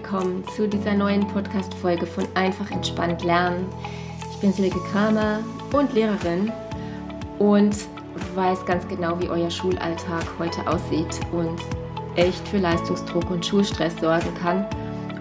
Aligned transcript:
willkommen 0.00 0.44
zu 0.54 0.68
dieser 0.68 0.94
neuen 0.94 1.26
Podcast-Folge 1.26 2.06
von 2.06 2.24
Einfach 2.34 2.70
entspannt 2.70 3.24
lernen. 3.24 3.66
Ich 4.30 4.36
bin 4.36 4.52
Silke 4.52 4.78
Kramer 4.92 5.40
und 5.72 5.92
Lehrerin 5.92 6.52
und 7.40 7.74
weiß 8.36 8.64
ganz 8.64 8.86
genau, 8.86 9.18
wie 9.20 9.28
euer 9.28 9.50
Schulalltag 9.50 10.24
heute 10.38 10.64
aussieht 10.68 11.18
und 11.32 11.60
echt 12.14 12.46
für 12.46 12.58
Leistungsdruck 12.58 13.28
und 13.28 13.44
Schulstress 13.44 13.96
sorgen 13.96 14.32
kann. 14.40 14.64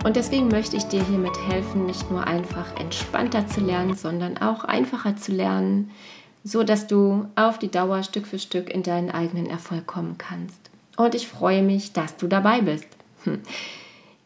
Und 0.06 0.16
deswegen 0.16 0.48
möchte 0.48 0.78
ich 0.78 0.84
dir 0.84 1.04
hiermit 1.06 1.36
helfen, 1.48 1.88
nicht 1.88 2.12
nur 2.12 2.28
einfach 2.28 2.80
entspannter 2.80 3.48
zu 3.48 3.62
lernen, 3.62 3.96
sondern 3.96 4.38
auch 4.38 4.64
einfacher 4.64 5.16
zu 5.16 5.32
lernen, 5.32 5.90
so 6.44 6.64
dass 6.64 6.86
du 6.86 7.26
auf 7.36 7.58
die 7.58 7.72
Dauer 7.72 8.04
Stück 8.04 8.28
für 8.28 8.38
Stück 8.38 8.70
in 8.70 8.84
deinen 8.84 9.10
eigenen 9.10 9.48
Erfolg 9.48 9.88
kommen 9.88 10.20
kannst. 10.20 10.60
Und 10.98 11.16
ich 11.16 11.28
freue 11.28 11.64
mich, 11.64 11.94
dass 11.94 12.16
du 12.16 12.28
dabei 12.28 12.62
bist. 12.62 12.86
Hm. 13.24 13.42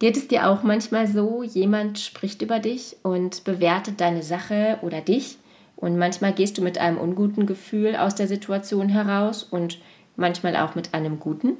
Geht 0.01 0.17
es 0.17 0.27
dir 0.27 0.49
auch 0.49 0.63
manchmal 0.63 1.05
so, 1.05 1.43
jemand 1.43 1.99
spricht 1.99 2.41
über 2.41 2.57
dich 2.57 2.97
und 3.03 3.43
bewertet 3.43 4.01
deine 4.01 4.23
Sache 4.23 4.79
oder 4.81 4.99
dich 4.99 5.37
und 5.75 5.95
manchmal 5.95 6.33
gehst 6.33 6.57
du 6.57 6.63
mit 6.63 6.79
einem 6.79 6.97
unguten 6.97 7.45
Gefühl 7.45 7.95
aus 7.95 8.15
der 8.15 8.27
Situation 8.27 8.89
heraus 8.89 9.43
und 9.43 9.77
manchmal 10.15 10.55
auch 10.55 10.73
mit 10.73 10.95
einem 10.95 11.19
guten? 11.19 11.55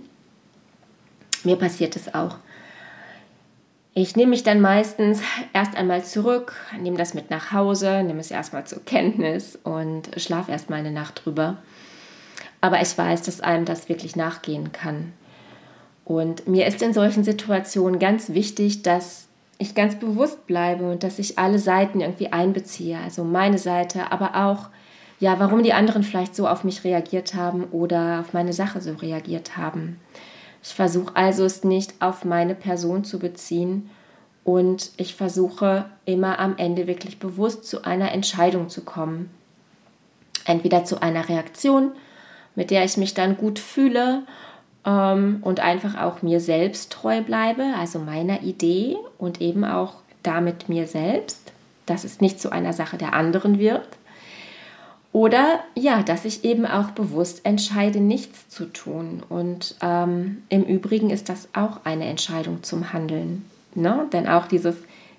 Mir 1.44 1.55
passiert 1.55 1.96
es 1.96 2.16
auch. 2.16 2.38
Ich 3.94 4.16
nehme 4.16 4.32
mich 4.32 4.41
dann 4.41 4.60
meistens 4.60 5.21
erst 5.54 5.77
einmal 5.77 6.04
zurück, 6.04 6.55
nehme 6.80 6.98
das 6.98 7.13
mit 7.13 7.30
nach 7.30 7.52
Hause, 7.52 8.02
nehme 8.02 8.21
es 8.21 8.32
erstmal 8.32 8.66
zur 8.66 8.84
Kenntnis 8.84 9.55
und 9.55 10.10
schlafe 10.18 10.52
erstmal 10.52 10.80
eine 10.80 10.90
Nacht 10.90 11.26
drüber. 11.26 11.57
Aber 12.60 12.82
ich 12.82 12.98
weiß, 12.98 13.21
dass 13.21 13.40
einem 13.40 13.66
das 13.66 13.88
wirklich 13.88 14.16
nachgehen 14.16 14.71
kann. 14.71 15.13
Und 16.05 16.48
mir 16.48 16.68
ist 16.68 16.82
in 16.82 16.94
solchen 16.94 17.24
Situationen 17.24 17.99
ganz 17.99 18.30
wichtig, 18.30 18.84
dass 18.84 19.27
ich 19.57 19.76
ganz 19.76 19.96
bewusst 19.96 20.48
bleibe 20.48 20.90
und 20.90 21.04
dass 21.04 21.20
ich 21.20 21.38
alle 21.38 21.60
Seiten 21.60 22.02
irgendwie 22.02 22.32
einbeziehe. 22.32 22.98
Also 22.98 23.24
meine 23.24 23.60
Seite, 23.60 24.12
aber 24.12 24.48
auch, 24.48 24.70
ja, 25.20 25.40
warum 25.40 25.62
die 25.62 25.74
anderen 25.74 26.02
vielleicht 26.02 26.35
so 26.35 26.48
auf 26.48 26.63
mich 26.63 26.84
reagiert 26.84 27.35
haben 27.35 27.66
oder 27.66 28.22
auf 28.22 28.34
meine 28.34 28.54
Sache 28.54 28.82
so 28.82 28.94
reagiert 28.94 29.57
haben. 29.57 29.99
Ich 30.63 30.74
versuche 30.74 31.16
also 31.16 31.46
es 31.46 31.63
nicht 31.63 31.94
auf 32.02 32.26
meine 32.26 32.55
Person 32.55 33.04
zu 33.04 33.20
beziehen 33.20 33.90
und 34.44 34.91
ich 34.98 35.13
versuche 35.13 35.85
immer 36.05 36.40
am 36.40 36.57
Ende 36.57 36.88
wirklich 36.88 37.20
bewusst 37.20 37.66
zu 37.66 37.84
einer 37.84 38.12
Entscheidung 38.12 38.70
zu 38.70 38.82
kommen. 38.82 39.29
Entweder 40.46 40.85
zu 40.85 41.02
einer 41.02 41.29
Reaktion, 41.29 41.91
mit 42.55 42.72
der 42.72 42.84
ich 42.84 42.98
mich 42.98 43.13
dann 43.13 43.38
gut 43.38 43.60
fühle 43.60 44.24
ähm, 44.85 45.40
und 45.41 45.60
einfach 45.60 45.99
auch 45.99 46.21
mir 46.21 46.40
selbst 46.40 46.91
treu 46.91 47.21
bleibe, 47.21 47.63
also 47.77 47.99
meiner 47.99 48.41
Idee 48.41 48.98
und 49.18 49.41
eben 49.41 49.63
auch 49.63 49.96
damit 50.23 50.70
mir 50.70 50.88
selbst, 50.88 51.51
dass 51.85 52.04
es 52.04 52.21
nicht 52.21 52.40
zu 52.40 52.51
einer 52.51 52.73
Sache 52.73 52.98
der 52.98 53.13
anderen 53.13 53.60
wird. 53.60 53.88
Oder 55.13 55.60
ja, 55.76 56.04
dass 56.04 56.23
ich 56.23 56.46
eben 56.46 56.65
auch 56.65 56.91
bewusst 56.91 57.46
entscheide, 57.46 57.99
nichts 57.99 58.48
zu 58.48 58.65
tun. 58.65 59.23
Und 59.27 59.76
ähm, 59.82 60.43
im 60.48 60.63
Übrigen 60.63 61.10
ist 61.10 61.27
das 61.27 61.49
auch 61.54 61.82
eine 61.84 62.05
Entscheidung 62.05 62.63
zum 62.63 62.93
Handeln. 62.93 63.45
Ne? 63.76 64.07
Denn 64.13 64.28
auch 64.28 64.47
dieses 64.47 64.75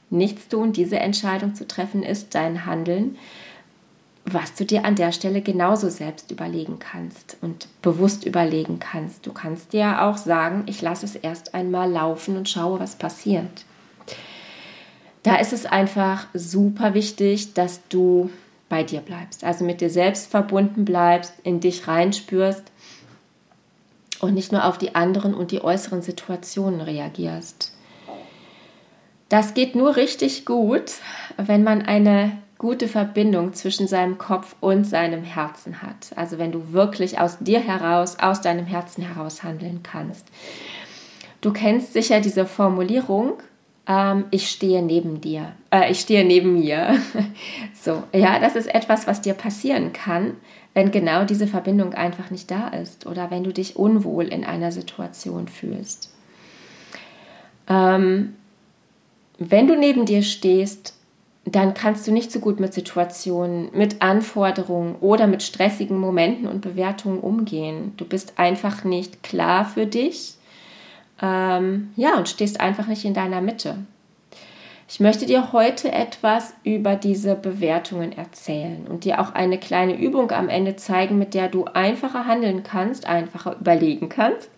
Nichtstun, 0.09 0.73
diese 0.73 0.99
Entscheidung 0.99 1.55
zu 1.55 1.67
treffen, 1.67 2.03
ist 2.03 2.35
dein 2.35 2.65
Handeln 2.65 3.19
was 4.33 4.55
du 4.55 4.65
dir 4.65 4.85
an 4.85 4.95
der 4.95 5.13
Stelle 5.13 5.43
genauso 5.43 5.89
selbst 5.89 6.31
überlegen 6.31 6.79
kannst 6.79 7.37
und 7.41 7.69
bewusst 7.83 8.25
überlegen 8.25 8.79
kannst. 8.79 9.27
Du 9.27 9.33
kannst 9.33 9.73
dir 9.73 10.03
auch 10.03 10.17
sagen, 10.17 10.65
ich 10.67 10.83
lasse 10.83 11.07
es 11.07 11.15
erst 11.15 11.55
einmal 11.55 11.91
laufen 11.91 12.37
und 12.37 12.49
schaue, 12.49 12.81
was 12.81 12.97
passiert. 12.97 13.65
Da 15.23 15.37
ist 15.37 15.53
es 15.53 15.67
einfach 15.67 16.27
super 16.35 16.95
wichtig, 16.95 17.55
dass 17.55 17.87
du 17.89 18.31
bei 18.69 18.83
dir 18.83 19.01
bleibst, 19.01 19.45
also 19.45 19.65
mit 19.65 19.81
dir 19.81 19.91
selbst 19.91 20.31
verbunden 20.31 20.85
bleibst, 20.85 21.35
in 21.43 21.61
dich 21.61 21.87
reinspürst 21.87 22.65
und 24.21 24.35
nicht 24.35 24.51
nur 24.51 24.65
auf 24.65 24.79
die 24.79 24.95
anderen 24.95 25.35
und 25.35 25.51
die 25.51 25.63
äußeren 25.63 26.01
Situationen 26.01 26.81
reagierst. 26.81 27.73
Das 29.29 29.55
geht 29.55 29.75
nur 29.75 29.97
richtig 29.97 30.45
gut, 30.45 30.93
wenn 31.37 31.63
man 31.65 31.83
eine 31.83 32.39
gute 32.63 32.87
Verbindung 32.87 33.55
zwischen 33.55 33.89
seinem 33.89 34.19
Kopf 34.19 34.55
und 34.61 34.85
seinem 34.85 35.25
Herzen 35.25 35.83
hat. 35.83 36.13
Also 36.15 36.39
wenn 36.39 36.53
du 36.53 36.73
wirklich 36.73 37.19
aus 37.19 37.39
dir 37.41 37.59
heraus, 37.59 38.21
aus 38.21 38.41
deinem 38.41 38.67
Herzen 38.67 39.03
heraus 39.03 39.43
handeln 39.43 39.81
kannst. 39.83 40.29
Du 41.41 41.53
kennst 41.53 41.93
sicher 41.93 42.21
diese 42.21 42.47
Formulierung, 42.47 43.33
ähm, 43.89 44.27
ich 44.31 44.49
stehe 44.49 44.81
neben 44.81 45.21
dir, 45.21 45.55
äh, 45.73 45.91
ich 45.91 45.99
stehe 45.99 46.25
neben 46.25 46.61
mir. 46.61 47.01
so, 47.75 48.05
ja, 48.13 48.39
das 48.39 48.55
ist 48.55 48.73
etwas, 48.73 49.09
was 49.09 49.21
dir 49.21 49.35
passieren 49.35 49.93
kann, 49.93 50.37
wenn 50.73 50.93
genau 50.93 51.25
diese 51.25 51.49
Verbindung 51.49 51.95
einfach 51.95 52.31
nicht 52.31 52.49
da 52.49 52.69
ist 52.69 53.07
oder 53.07 53.33
wenn 53.33 53.43
du 53.43 53.53
dich 53.53 53.75
unwohl 53.75 54.29
in 54.29 54.45
einer 54.45 54.71
Situation 54.71 55.49
fühlst. 55.49 56.15
Ähm, 57.69 58.35
wenn 59.39 59.67
du 59.67 59.77
neben 59.77 60.07
dir 60.07 60.23
stehst, 60.23 60.95
dann 61.45 61.75
kannst 61.75 62.07
du 62.07 62.13
nicht 62.13 62.31
so 62.31 62.39
gut 62.39 62.61
mit 62.61 62.73
Situationen, 62.73 63.69
mit 63.73 64.01
Anforderungen 64.01 64.95
oder 65.01 65.27
mit 65.27 65.43
stressigen 65.43 65.99
Momenten 65.99 66.47
und 66.47 66.61
Bewertungen 66.61 67.19
umgehen. 67.19 67.95
Du 67.97 68.05
bist 68.05 68.39
einfach 68.39 68.85
nicht 68.85 69.23
klar 69.23 69.65
für 69.65 69.87
dich, 69.87 70.35
ähm, 71.21 71.93
ja, 71.97 72.17
und 72.17 72.29
stehst 72.29 72.61
einfach 72.61 72.87
nicht 72.87 73.05
in 73.05 73.15
deiner 73.15 73.41
Mitte. 73.41 73.79
Ich 74.89 75.01
möchte 75.01 75.25
dir 75.25 75.53
heute 75.53 75.91
etwas 75.91 76.53
über 76.65 76.97
diese 76.97 77.35
Bewertungen 77.35 78.13
erzählen 78.13 78.87
und 78.87 79.05
dir 79.05 79.21
auch 79.21 79.33
eine 79.33 79.59
kleine 79.59 79.99
Übung 79.99 80.31
am 80.33 80.49
Ende 80.49 80.77
zeigen, 80.77 81.19
mit 81.19 81.33
der 81.33 81.49
du 81.49 81.65
einfacher 81.65 82.27
handeln 82.27 82.63
kannst, 82.63 83.07
einfacher 83.07 83.57
überlegen 83.59 84.11
kannst 84.11 84.51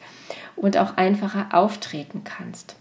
und 0.56 0.76
auch 0.76 0.96
einfacher 0.96 1.48
auftreten 1.52 2.22
kannst. 2.24 2.74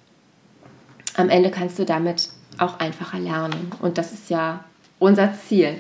Am 1.16 1.30
Ende 1.30 1.52
kannst 1.52 1.78
du 1.78 1.86
damit 1.86 2.30
auch 2.60 2.80
einfacher 2.80 3.20
lernen. 3.20 3.72
Und 3.82 3.98
das 3.98 4.14
ist 4.14 4.30
ja 4.30 4.64
unser 5.00 5.34
Ziel. 5.34 5.76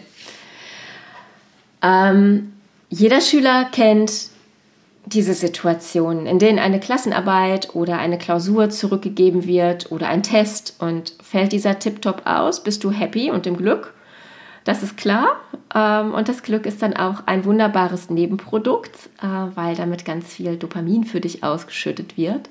Ähm, 1.81 2.53
jeder 2.89 3.21
Schüler 3.21 3.65
kennt 3.65 4.29
diese 5.05 5.33
Situationen, 5.33 6.25
in 6.25 6.39
denen 6.39 6.59
eine 6.59 6.79
Klassenarbeit 6.79 7.75
oder 7.75 7.97
eine 7.97 8.17
Klausur 8.17 8.69
zurückgegeben 8.69 9.45
wird 9.45 9.91
oder 9.91 10.07
ein 10.07 10.23
Test 10.23 10.75
und 10.79 11.13
fällt 11.21 11.51
dieser 11.51 11.79
Tip-Top 11.79 12.21
aus, 12.25 12.63
bist 12.63 12.83
du 12.83 12.91
happy 12.91 13.29
und 13.29 13.45
im 13.45 13.57
Glück. 13.57 13.93
Das 14.63 14.81
ist 14.81 14.95
klar. 14.95 15.41
Ähm, 15.75 16.13
und 16.13 16.29
das 16.29 16.43
Glück 16.43 16.65
ist 16.65 16.81
dann 16.81 16.95
auch 16.95 17.23
ein 17.25 17.43
wunderbares 17.43 18.09
Nebenprodukt, 18.09 18.95
äh, 19.21 19.25
weil 19.55 19.75
damit 19.75 20.05
ganz 20.05 20.33
viel 20.33 20.55
Dopamin 20.55 21.03
für 21.03 21.19
dich 21.19 21.43
ausgeschüttet 21.43 22.17
wird. 22.17 22.49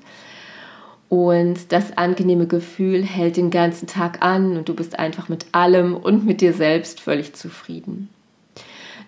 Und 1.13 1.71
das 1.71 1.95
angenehme 1.95 2.47
Gefühl 2.47 3.03
hält 3.03 3.37
den 3.37 3.51
ganzen 3.51 3.85
Tag 3.85 4.25
an 4.25 4.57
und 4.57 4.67
du 4.67 4.73
bist 4.73 4.97
einfach 4.97 5.29
mit 5.29 5.45
allem 5.51 5.95
und 5.95 6.25
mit 6.25 6.41
dir 6.41 6.53
selbst 6.53 6.99
völlig 6.99 7.35
zufrieden. 7.35 8.09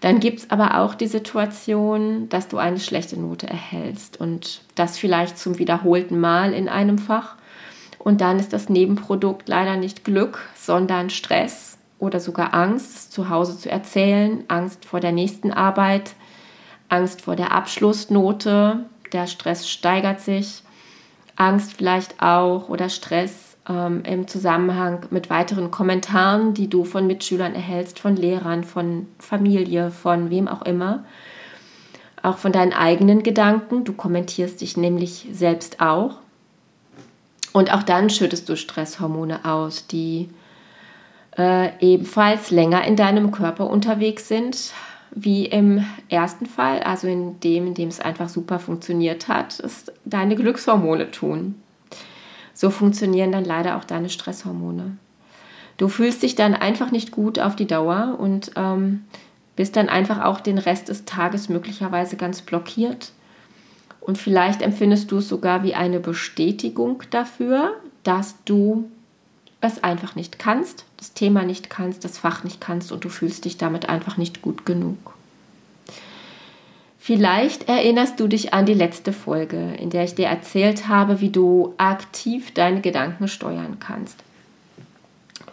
Dann 0.01 0.19
gibt 0.19 0.37
es 0.37 0.51
aber 0.51 0.79
auch 0.81 0.93
die 0.93 1.07
Situation, 1.07 2.29
dass 2.29 2.47
du 2.47 2.59
eine 2.59 2.79
schlechte 2.79 3.19
Note 3.19 3.47
erhältst 3.47 4.21
und 4.21 4.61
das 4.75 4.99
vielleicht 4.99 5.39
zum 5.39 5.57
wiederholten 5.57 6.19
Mal 6.19 6.53
in 6.53 6.69
einem 6.69 6.99
Fach. 6.99 7.37
Und 7.97 8.21
dann 8.21 8.37
ist 8.37 8.53
das 8.53 8.69
Nebenprodukt 8.69 9.49
leider 9.49 9.75
nicht 9.75 10.03
Glück, 10.03 10.47
sondern 10.53 11.09
Stress 11.09 11.79
oder 11.97 12.19
sogar 12.19 12.53
Angst, 12.53 12.95
es 12.95 13.09
zu 13.09 13.29
Hause 13.29 13.57
zu 13.57 13.71
erzählen, 13.71 14.43
Angst 14.47 14.85
vor 14.85 14.99
der 14.99 15.11
nächsten 15.11 15.51
Arbeit, 15.51 16.13
Angst 16.87 17.23
vor 17.23 17.35
der 17.35 17.51
Abschlussnote. 17.51 18.85
Der 19.11 19.25
Stress 19.25 19.67
steigert 19.67 20.21
sich 20.21 20.61
Angst 21.35 21.73
vielleicht 21.73 22.21
auch 22.21 22.69
oder 22.69 22.89
Stress 22.89 23.57
ähm, 23.67 24.03
im 24.03 24.27
Zusammenhang 24.27 25.05
mit 25.09 25.29
weiteren 25.29 25.71
Kommentaren, 25.71 26.53
die 26.53 26.69
du 26.69 26.85
von 26.85 27.07
Mitschülern 27.07 27.55
erhältst, 27.55 27.99
von 27.99 28.15
Lehrern, 28.15 28.63
von 28.63 29.07
Familie, 29.19 29.91
von 29.91 30.29
wem 30.29 30.47
auch 30.47 30.61
immer. 30.61 31.03
Auch 32.21 32.37
von 32.37 32.51
deinen 32.51 32.73
eigenen 32.73 33.23
Gedanken. 33.23 33.83
Du 33.83 33.93
kommentierst 33.93 34.61
dich 34.61 34.77
nämlich 34.77 35.27
selbst 35.31 35.79
auch. 35.79 36.17
Und 37.53 37.73
auch 37.73 37.83
dann 37.83 38.09
schüttest 38.09 38.49
du 38.49 38.57
Stresshormone 38.57 39.45
aus, 39.45 39.87
die 39.87 40.29
äh, 41.37 41.71
ebenfalls 41.79 42.51
länger 42.51 42.83
in 42.85 42.95
deinem 42.95 43.31
Körper 43.31 43.69
unterwegs 43.69 44.27
sind, 44.27 44.71
wie 45.15 45.45
im 45.45 45.85
ersten 46.09 46.45
Fall, 46.45 46.81
also 46.81 47.07
in 47.07 47.39
dem, 47.39 47.67
in 47.67 47.73
dem 47.73 47.87
es 47.87 48.01
einfach 48.01 48.27
super 48.27 48.59
funktioniert 48.59 49.29
hat, 49.29 49.59
ist 49.59 49.93
deine 50.03 50.35
Glückshormone 50.35 51.09
tun. 51.09 51.55
So 52.53 52.69
funktionieren 52.69 53.31
dann 53.31 53.45
leider 53.45 53.77
auch 53.77 53.85
deine 53.85 54.09
Stresshormone. 54.09 54.97
Du 55.77 55.87
fühlst 55.87 56.21
dich 56.21 56.35
dann 56.35 56.53
einfach 56.53 56.91
nicht 56.91 57.11
gut 57.11 57.39
auf 57.39 57.55
die 57.55 57.67
Dauer 57.67 58.17
und 58.19 58.51
ähm, 58.55 59.05
bist 59.55 59.77
dann 59.77 59.89
einfach 59.89 60.23
auch 60.23 60.41
den 60.41 60.57
Rest 60.57 60.89
des 60.89 61.05
Tages 61.05 61.49
möglicherweise 61.49 62.17
ganz 62.17 62.41
blockiert. 62.41 63.11
Und 64.01 64.17
vielleicht 64.17 64.61
empfindest 64.61 65.11
du 65.11 65.17
es 65.17 65.29
sogar 65.29 65.63
wie 65.63 65.75
eine 65.75 65.99
Bestätigung 65.99 67.03
dafür, 67.09 67.73
dass 68.03 68.35
du 68.43 68.89
es 69.65 69.83
einfach 69.83 70.15
nicht 70.15 70.39
kannst, 70.39 70.85
das 70.97 71.13
Thema 71.13 71.43
nicht 71.43 71.69
kannst, 71.69 72.03
das 72.03 72.17
Fach 72.17 72.43
nicht 72.43 72.61
kannst 72.61 72.91
und 72.91 73.03
du 73.03 73.09
fühlst 73.09 73.45
dich 73.45 73.57
damit 73.57 73.89
einfach 73.89 74.17
nicht 74.17 74.41
gut 74.41 74.65
genug. 74.65 75.15
Vielleicht 77.05 77.69
erinnerst 77.69 78.19
du 78.19 78.27
dich 78.27 78.53
an 78.53 78.65
die 78.65 78.73
letzte 78.73 79.13
Folge, 79.13 79.75
in 79.79 79.91
der 79.91 80.03
ich 80.05 80.15
dir 80.15 80.25
erzählt 80.25 80.87
habe, 80.87 81.21
wie 81.21 81.29
du 81.29 81.75
aktiv 81.77 82.51
deine 82.55 82.81
Gedanken 82.81 83.27
steuern 83.27 83.77
kannst. 83.79 84.23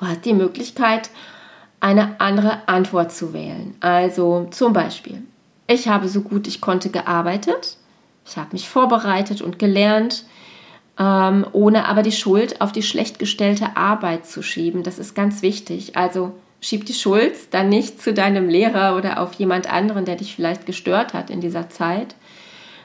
Du 0.01 0.07
hast 0.07 0.25
die 0.25 0.33
Möglichkeit, 0.33 1.11
eine 1.79 2.21
andere 2.21 2.67
Antwort 2.69 3.13
zu 3.13 3.35
wählen. 3.35 3.75
Also 3.81 4.49
zum 4.51 4.73
Beispiel, 4.73 5.23
ich 5.67 5.89
habe 5.89 6.09
so 6.09 6.23
gut 6.23 6.47
ich 6.47 6.61
konnte 6.61 6.89
gearbeitet, 6.89 7.77
ich 8.25 8.37
habe 8.37 8.51
mich 8.53 8.69
vorbereitet 8.69 9.43
und 9.43 9.59
gelernt, 9.59 10.25
ähm, 10.99 11.47
ohne 11.53 11.87
aber 11.87 12.03
die 12.03 12.13
Schuld 12.13 12.61
auf 12.61 12.73
die 12.73 12.83
schlecht 12.83 13.19
gestellte 13.19 13.77
Arbeit 13.77 14.27
zu 14.27 14.43
schieben. 14.43 14.83
Das 14.83 14.99
ist 14.99 15.15
ganz 15.15 15.43
wichtig. 15.43 15.97
Also 15.97 16.33
schieb 16.61 16.87
die 16.87 16.95
Schuld 16.95 17.35
dann 17.51 17.69
nicht 17.69 18.01
zu 18.01 18.13
deinem 18.15 18.49
Lehrer 18.49 18.97
oder 18.97 19.21
auf 19.21 19.35
jemand 19.35 19.73
anderen, 19.73 20.05
der 20.05 20.17
dich 20.17 20.35
vielleicht 20.35 20.67
gestört 20.67 21.15
hat 21.15 21.31
in 21.31 21.41
dieser 21.41 21.71
Zeit, 21.71 22.15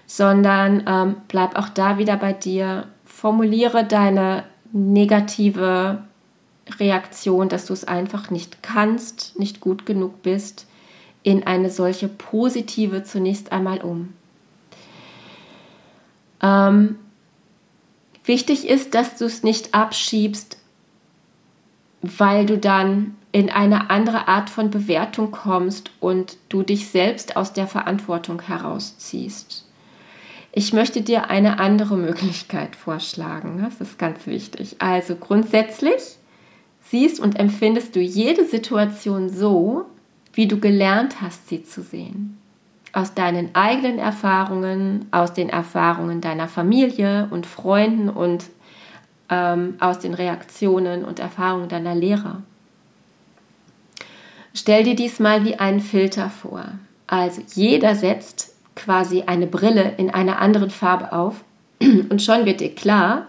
sondern 0.05 0.83
ähm, 0.87 1.15
bleib 1.27 1.57
auch 1.57 1.69
da 1.69 1.97
wieder 1.97 2.17
bei 2.17 2.33
dir. 2.33 2.87
Formuliere 3.05 3.83
deine 3.83 4.43
negative 4.71 6.03
Reaktion, 6.79 7.49
dass 7.49 7.65
du 7.65 7.73
es 7.73 7.85
einfach 7.85 8.29
nicht 8.29 8.63
kannst, 8.63 9.37
nicht 9.39 9.59
gut 9.59 9.85
genug 9.85 10.21
bist, 10.21 10.65
in 11.23 11.45
eine 11.45 11.69
solche 11.69 12.07
positive 12.07 13.03
zunächst 13.03 13.51
einmal 13.51 13.81
um. 13.81 14.13
Ähm, 16.41 16.97
wichtig 18.27 18.67
ist, 18.67 18.93
dass 18.93 19.17
du 19.17 19.25
es 19.25 19.43
nicht 19.43 19.73
abschiebst, 19.73 20.57
weil 22.01 22.45
du 22.45 22.57
dann 22.57 23.15
in 23.31 23.49
eine 23.49 23.89
andere 23.89 24.27
Art 24.27 24.49
von 24.49 24.69
Bewertung 24.69 25.31
kommst 25.31 25.91
und 25.99 26.37
du 26.49 26.63
dich 26.63 26.87
selbst 26.87 27.35
aus 27.35 27.53
der 27.53 27.67
Verantwortung 27.67 28.41
herausziehst. 28.41 29.65
Ich 30.51 30.73
möchte 30.73 31.01
dir 31.01 31.29
eine 31.29 31.59
andere 31.59 31.97
Möglichkeit 31.97 32.75
vorschlagen. 32.75 33.61
Das 33.61 33.79
ist 33.79 33.99
ganz 33.99 34.25
wichtig. 34.25 34.77
Also 34.79 35.15
grundsätzlich 35.15 36.01
siehst 36.81 37.19
und 37.19 37.37
empfindest 37.39 37.95
du 37.95 37.99
jede 37.99 38.45
Situation 38.45 39.29
so, 39.29 39.85
wie 40.33 40.47
du 40.47 40.59
gelernt 40.59 41.21
hast, 41.21 41.47
sie 41.49 41.63
zu 41.63 41.81
sehen. 41.83 42.36
Aus 42.97 43.13
deinen 43.13 43.53
eigenen 43.53 43.99
Erfahrungen, 43.99 45.05
aus 45.11 45.31
den 45.31 45.49
Erfahrungen 45.49 46.19
deiner 46.19 46.47
Familie 46.47 47.27
und 47.29 47.45
Freunden 47.45 48.09
und 48.09 48.45
ähm, 49.29 49.75
aus 49.79 49.99
den 49.99 50.15
Reaktionen 50.15 51.05
und 51.05 51.19
Erfahrungen 51.19 51.69
deiner 51.69 51.93
Lehrer. 51.93 52.41
Stell 54.55 54.83
dir 54.83 54.95
dies 54.95 55.19
mal 55.19 55.45
wie 55.45 55.57
einen 55.57 55.79
Filter 55.79 56.31
vor. 56.31 56.65
Also 57.05 57.43
jeder 57.53 57.93
setzt 57.93 58.55
quasi 58.75 59.25
eine 59.27 59.45
Brille 59.45 59.93
in 59.97 60.09
einer 60.09 60.39
anderen 60.39 60.71
Farbe 60.71 61.13
auf 61.13 61.43
und 61.79 62.19
schon 62.23 62.47
wird 62.47 62.61
dir 62.61 62.73
klar, 62.73 63.27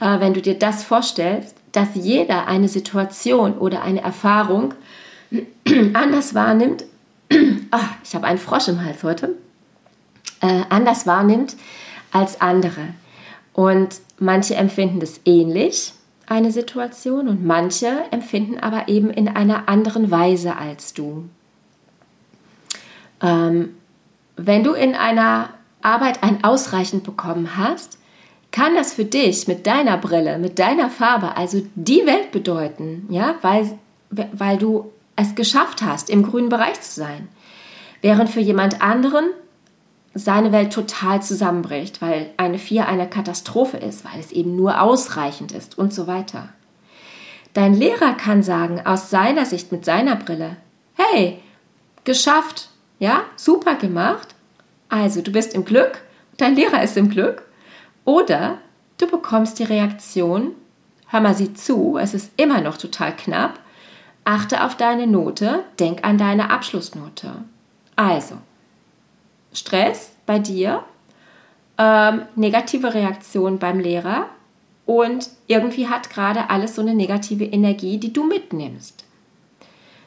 äh, 0.00 0.18
wenn 0.18 0.32
du 0.32 0.40
dir 0.40 0.58
das 0.58 0.82
vorstellst, 0.82 1.56
dass 1.72 1.88
jeder 1.92 2.46
eine 2.46 2.68
Situation 2.68 3.58
oder 3.58 3.82
eine 3.82 4.00
Erfahrung 4.00 4.72
anders 5.92 6.34
wahrnimmt. 6.34 6.84
Oh, 7.72 7.88
ich 8.04 8.14
habe 8.14 8.26
einen 8.26 8.38
Frosch 8.38 8.68
im 8.68 8.84
Hals 8.84 9.02
heute. 9.02 9.36
Äh, 10.40 10.62
anders 10.68 11.06
wahrnimmt 11.06 11.56
als 12.10 12.40
andere. 12.40 12.88
Und 13.54 14.00
manche 14.18 14.54
empfinden 14.54 15.00
das 15.00 15.20
ähnlich, 15.24 15.92
eine 16.26 16.50
Situation, 16.50 17.28
und 17.28 17.44
manche 17.44 18.04
empfinden 18.10 18.58
aber 18.58 18.88
eben 18.88 19.10
in 19.10 19.28
einer 19.28 19.68
anderen 19.68 20.10
Weise 20.10 20.56
als 20.56 20.94
du. 20.94 21.28
Ähm, 23.20 23.74
wenn 24.36 24.64
du 24.64 24.72
in 24.72 24.94
einer 24.94 25.50
Arbeit 25.82 26.22
ein 26.22 26.44
Ausreichend 26.44 27.04
bekommen 27.04 27.56
hast, 27.56 27.98
kann 28.50 28.74
das 28.74 28.92
für 28.92 29.04
dich 29.04 29.48
mit 29.48 29.66
deiner 29.66 29.96
Brille, 29.96 30.38
mit 30.38 30.58
deiner 30.58 30.90
Farbe, 30.90 31.36
also 31.36 31.62
die 31.74 32.04
Welt 32.06 32.32
bedeuten, 32.32 33.06
ja, 33.08 33.36
weil, 33.42 33.78
weil 34.10 34.58
du 34.58 34.90
es 35.16 35.34
geschafft 35.34 35.82
hast, 35.82 36.10
im 36.10 36.22
grünen 36.22 36.48
Bereich 36.48 36.80
zu 36.80 36.92
sein. 36.92 37.28
Während 38.00 38.30
für 38.30 38.40
jemand 38.40 38.82
anderen 38.82 39.26
seine 40.14 40.52
Welt 40.52 40.72
total 40.72 41.22
zusammenbricht, 41.22 42.02
weil 42.02 42.30
eine 42.36 42.58
4 42.58 42.86
eine 42.86 43.08
Katastrophe 43.08 43.78
ist, 43.78 44.04
weil 44.04 44.20
es 44.20 44.32
eben 44.32 44.56
nur 44.56 44.80
ausreichend 44.80 45.52
ist 45.52 45.78
und 45.78 45.94
so 45.94 46.06
weiter. 46.06 46.48
Dein 47.54 47.74
Lehrer 47.74 48.14
kann 48.14 48.42
sagen, 48.42 48.84
aus 48.84 49.10
seiner 49.10 49.46
Sicht 49.46 49.72
mit 49.72 49.84
seiner 49.84 50.16
Brille, 50.16 50.56
hey, 50.94 51.40
geschafft, 52.04 52.68
ja, 52.98 53.22
super 53.36 53.74
gemacht. 53.74 54.34
Also, 54.88 55.22
du 55.22 55.32
bist 55.32 55.54
im 55.54 55.64
Glück, 55.64 56.02
dein 56.36 56.54
Lehrer 56.54 56.82
ist 56.82 56.96
im 56.96 57.08
Glück. 57.10 57.42
Oder 58.04 58.58
du 58.98 59.06
bekommst 59.06 59.58
die 59.58 59.64
Reaktion, 59.64 60.52
hör 61.08 61.20
mal 61.20 61.34
sie 61.34 61.54
zu, 61.54 61.98
es 61.98 62.14
ist 62.14 62.32
immer 62.36 62.60
noch 62.60 62.76
total 62.76 63.14
knapp, 63.16 63.58
achte 64.24 64.64
auf 64.64 64.76
deine 64.76 65.06
Note, 65.06 65.64
denk 65.78 66.04
an 66.04 66.18
deine 66.18 66.50
Abschlussnote. 66.50 67.44
Also, 67.96 68.36
Stress 69.52 70.12
bei 70.26 70.38
dir, 70.38 70.82
ähm, 71.78 72.22
negative 72.36 72.94
Reaktion 72.94 73.58
beim 73.58 73.80
Lehrer 73.80 74.26
und 74.86 75.28
irgendwie 75.46 75.88
hat 75.88 76.10
gerade 76.10 76.50
alles 76.50 76.74
so 76.74 76.82
eine 76.82 76.94
negative 76.94 77.44
Energie, 77.44 77.98
die 77.98 78.12
du 78.12 78.24
mitnimmst. 78.24 79.04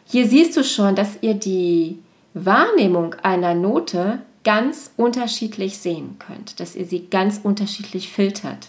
Hier 0.06 0.28
siehst 0.28 0.56
du 0.56 0.64
schon, 0.64 0.96
dass 0.96 1.18
ihr 1.22 1.34
die 1.34 2.00
Wahrnehmung 2.34 3.16
einer 3.24 3.56
Note 3.56 4.20
ganz 4.44 4.92
unterschiedlich 4.98 5.80
sehen 5.80 6.18
könnt, 6.20 6.60
dass 6.60 6.76
ihr 6.76 6.86
sie 6.86 7.08
ganz 7.08 7.40
unterschiedlich 7.42 8.10
filtert. 8.12 8.68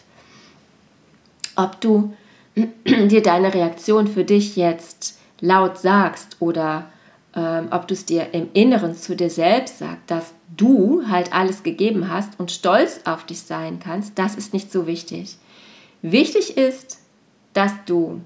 Ob 1.55 1.81
du 1.81 2.15
dir 2.87 3.23
deine 3.23 3.53
Reaktion 3.53 4.07
für 4.07 4.25
dich 4.25 4.57
jetzt 4.57 5.19
laut 5.41 5.79
sagst 5.79 6.37
oder 6.41 6.87
ähm, 7.35 7.69
ob 7.71 7.87
du 7.87 7.95
es 7.95 8.07
dir 8.07 8.33
im 8.33 8.49
Inneren 8.55 8.95
zu 8.95 9.15
dir 9.15 9.31
selbst 9.31 9.79
sagst, 9.79 10.03
dass 10.07 10.35
du 10.57 11.05
halt 11.09 11.33
alles 11.33 11.63
gegeben 11.63 12.11
hast 12.11 12.39
und 12.41 12.51
stolz 12.51 13.01
auf 13.05 13.25
dich 13.25 13.43
sein 13.43 13.79
kannst, 13.79 14.19
das 14.19 14.35
ist 14.35 14.55
nicht 14.55 14.73
so 14.73 14.87
wichtig. 14.87 15.37
Wichtig 16.03 16.57
ist, 16.57 17.01
dass 17.53 17.73
du 17.87 18.21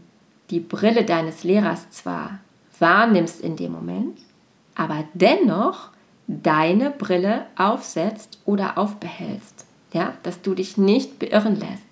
die 0.51 0.61
Brille 0.61 1.05
deines 1.05 1.45
Lehrers 1.45 1.91
zwar 1.91 2.39
wahrnimmst 2.79 3.41
in 3.41 3.57
dem 3.57 3.73
Moment, 3.73 4.19
aber 4.75 5.05
dennoch 5.15 5.91
deine 6.27 6.91
Brille 6.91 7.47
aufsetzt 7.57 8.39
oder 8.45 8.79
aufbehältst. 8.79 9.67
Ja, 9.93 10.15
dass 10.23 10.41
du 10.41 10.55
dich 10.55 10.77
nicht 10.77 11.19
beirren 11.19 11.57
lässt. 11.59 11.83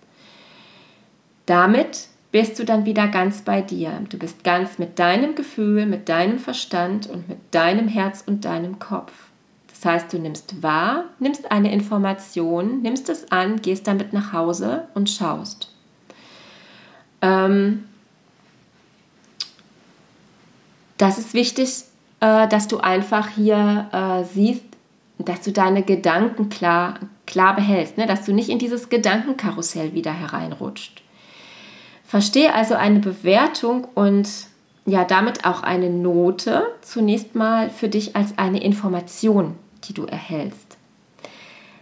Damit 1.47 2.07
bist 2.31 2.59
du 2.59 2.65
dann 2.65 2.85
wieder 2.85 3.09
ganz 3.09 3.43
bei 3.43 3.63
dir. 3.63 4.03
Du 4.09 4.19
bist 4.19 4.45
ganz 4.45 4.79
mit 4.79 4.99
deinem 4.99 5.35
Gefühl, 5.35 5.87
mit 5.87 6.09
deinem 6.09 6.39
Verstand 6.39 7.09
und 7.09 7.29
mit 7.29 7.39
deinem 7.53 7.89
Herz 7.89 8.23
und 8.27 8.45
deinem 8.45 8.79
Kopf. 8.79 9.13
Das 9.69 9.85
heißt, 9.85 10.13
du 10.13 10.19
nimmst 10.19 10.63
wahr, 10.63 11.05
nimmst 11.21 11.51
eine 11.51 11.73
Information, 11.73 12.83
nimmst 12.83 13.09
es 13.09 13.31
an, 13.31 13.63
gehst 13.63 13.87
damit 13.87 14.13
nach 14.13 14.33
Hause 14.33 14.89
und 14.95 15.09
schaust. 15.09 15.73
Ähm, 17.23 17.85
das 20.99 21.19
ist 21.19 21.33
wichtig, 21.33 21.85
äh, 22.21 22.49
dass 22.49 22.69
du 22.69 22.79
einfach 22.79 23.29
hier 23.29 23.89
äh, 23.93 24.25
siehst, 24.25 24.65
dass 25.19 25.43
du 25.43 25.53
deine 25.53 25.83
Gedanken 25.83 26.49
klar, 26.49 26.99
klar 27.27 27.55
behältst, 27.55 27.99
ne? 27.99 28.07
dass 28.07 28.25
du 28.25 28.33
nicht 28.33 28.49
in 28.49 28.59
dieses 28.59 28.89
Gedankenkarussell 28.89 29.95
wieder 29.95 30.13
hereinrutscht. 30.13 31.03
Verstehe 32.09 32.55
also 32.55 32.73
eine 32.73 33.01
Bewertung 33.01 33.87
und 33.95 34.31
ja, 34.87 35.05
damit 35.05 35.45
auch 35.45 35.63
eine 35.63 35.91
Note 35.91 36.67
zunächst 36.81 37.35
mal 37.35 37.69
für 37.69 37.91
dich 37.91 38.17
als 38.17 38.39
eine 38.39 38.63
Information, 38.63 39.57
die 39.85 39.93
du 39.93 40.07
erhältst. 40.07 40.79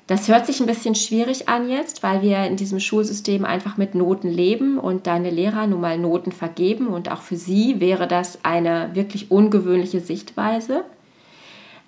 Das 0.08 0.26
hört 0.26 0.44
sich 0.46 0.58
ein 0.58 0.66
bisschen 0.66 0.96
schwierig 0.96 1.48
an 1.48 1.68
jetzt, 1.68 2.02
weil 2.02 2.22
wir 2.22 2.44
in 2.44 2.56
diesem 2.56 2.80
Schulsystem 2.80 3.44
einfach 3.44 3.76
mit 3.76 3.94
Noten 3.94 4.28
leben 4.28 4.78
und 4.80 5.06
deine 5.06 5.30
Lehrer 5.30 5.68
nun 5.68 5.80
mal 5.80 5.96
Noten 5.96 6.32
vergeben 6.32 6.88
und 6.88 7.08
auch 7.08 7.20
für 7.20 7.36
sie 7.36 7.78
wäre 7.78 8.08
das 8.08 8.44
eine 8.44 8.90
wirklich 8.94 9.30
ungewöhnliche 9.30 10.00
Sichtweise. 10.00 10.84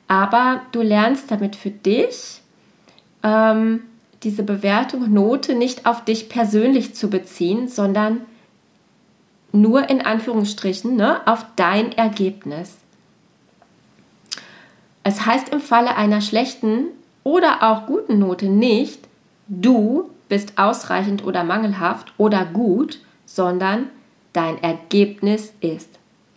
Aber 0.06 0.62
du 0.70 0.80
lernst 0.80 1.28
damit 1.32 1.56
für 1.56 1.70
dich 1.70 2.40
ähm, 3.24 3.80
diese 4.22 4.42
Bewertung, 4.42 5.12
Note 5.12 5.54
nicht 5.54 5.86
auf 5.86 6.04
dich 6.04 6.28
persönlich 6.28 6.94
zu 6.94 7.08
beziehen, 7.08 7.68
sondern 7.68 8.22
nur 9.52 9.88
in 9.88 10.04
Anführungsstrichen 10.04 10.96
ne, 10.96 11.20
auf 11.26 11.44
dein 11.56 11.92
Ergebnis. 11.92 12.76
Es 15.04 15.24
heißt 15.24 15.50
im 15.50 15.60
Falle 15.60 15.96
einer 15.96 16.20
schlechten 16.20 16.86
oder 17.24 17.62
auch 17.62 17.86
guten 17.86 18.18
Note 18.18 18.46
nicht, 18.46 19.00
du 19.46 20.10
bist 20.28 20.58
ausreichend 20.58 21.24
oder 21.24 21.44
mangelhaft 21.44 22.12
oder 22.18 22.44
gut, 22.44 23.00
sondern 23.24 23.88
dein 24.32 24.62
Ergebnis 24.62 25.52
ist 25.60 25.88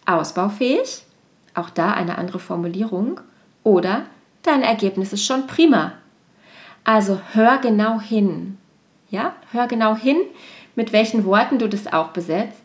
ausbaufähig, 0.05 1.03
auch 1.53 1.69
da 1.69 1.91
eine 1.91 2.17
andere 2.17 2.39
Formulierung, 2.39 3.19
oder 3.63 4.05
dein 4.43 4.63
Ergebnis 4.63 5.13
ist 5.13 5.25
schon 5.25 5.47
prima. 5.47 5.93
Also 6.83 7.19
hör 7.33 7.59
genau 7.59 7.99
hin. 7.99 8.57
Ja, 9.09 9.35
hör 9.51 9.67
genau 9.67 9.95
hin, 9.95 10.17
mit 10.75 10.93
welchen 10.93 11.25
Worten 11.25 11.59
du 11.59 11.67
das 11.67 11.91
auch 11.91 12.09
besetzt. 12.09 12.63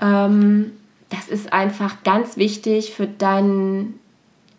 Ähm, 0.00 0.72
das 1.10 1.28
ist 1.28 1.52
einfach 1.52 2.02
ganz 2.02 2.36
wichtig 2.36 2.92
für 2.92 3.06
deinen 3.06 4.00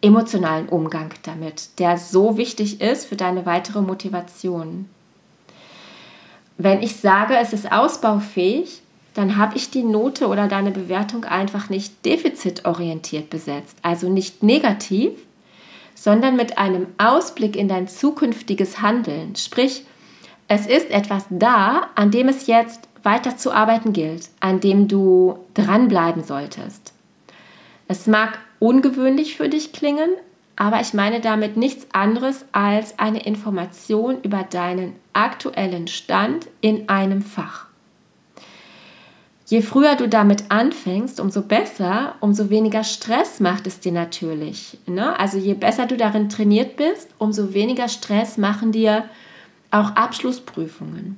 emotionalen 0.02 0.70
Umgang 0.70 1.14
damit, 1.24 1.80
der 1.80 1.98
so 1.98 2.38
wichtig 2.38 2.82
ist 2.82 3.06
für 3.06 3.16
deine 3.16 3.46
weitere 3.46 3.82
Motivation. 3.82 4.88
Wenn 6.58 6.82
ich 6.82 6.96
sage, 6.96 7.36
es 7.38 7.54
ist 7.54 7.72
ausbaufähig, 7.72 8.82
dann 9.14 9.38
habe 9.38 9.58
ich 9.58 9.70
die 9.72 9.84
Note 9.84 10.28
oder 10.28 10.48
deine 10.48 10.72
Bewertung 10.72 11.26
einfach 11.26 11.70
nicht 11.70 12.06
defizitorientiert 12.06 13.30
besetzt, 13.30 13.78
also 13.82 14.10
nicht 14.10 14.44
negativ, 14.44 15.12
sondern 15.98 16.36
mit 16.36 16.60
einem 16.60 16.86
Ausblick 17.00 17.56
in 17.56 17.68
dein 17.68 17.88
zukünftiges 17.88 18.82
Handeln. 18.82 19.36
Sprich, 19.36 19.84
es 20.48 20.68
ist 20.68 20.92
etwas 20.92 21.26
da, 21.32 21.88
an 21.96 22.12
dem 22.12 22.30
es 22.30 22.46
jetzt 22.46 22.88
weiter 23.02 23.36
zu 23.36 23.52
arbeiten 23.52 23.94
gilt, 23.94 24.30
an 24.40 24.60
dem 24.60 24.88
du 24.88 25.40
dranbleiben 25.56 26.24
solltest. 26.24 26.94
Es 27.88 28.06
mag 28.06 28.38
ungewöhnlich 28.60 29.38
für 29.38 29.50
dich 29.50 29.74
klingen, 29.74 30.10
aber 30.56 30.82
ich 30.82 30.94
meine 30.94 31.20
damit 31.20 31.58
nichts 31.58 31.88
anderes 31.94 32.46
als 32.52 33.00
eine 33.00 33.24
Information 33.26 34.22
über 34.22 34.44
deinen 34.44 34.96
aktuellen 35.14 35.88
Stand 35.88 36.48
in 36.62 36.90
einem 36.90 37.24
Fach. 37.24 37.67
Je 39.50 39.62
früher 39.62 39.96
du 39.96 40.10
damit 40.10 40.52
anfängst, 40.52 41.22
umso 41.22 41.42
besser, 41.42 42.16
umso 42.20 42.50
weniger 42.50 42.84
Stress 42.84 43.40
macht 43.40 43.66
es 43.66 43.80
dir 43.80 43.94
natürlich. 43.94 44.78
Ne? 44.86 45.18
Also 45.18 45.38
je 45.38 45.54
besser 45.54 45.86
du 45.86 45.96
darin 45.96 46.28
trainiert 46.28 46.76
bist, 46.76 47.10
umso 47.18 47.54
weniger 47.54 47.88
Stress 47.88 48.38
machen 48.38 48.74
dir 48.74 49.06
auch 49.72 49.96
Abschlussprüfungen. 49.96 51.18